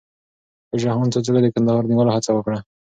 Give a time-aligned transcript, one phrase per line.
[0.81, 2.59] شاه جهان څو ځله د کندهار د نیولو هڅه وکړه.